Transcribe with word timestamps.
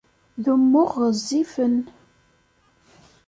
D 0.43 0.45
umuɣ 0.53 0.89
ɣezzifen. 1.01 1.75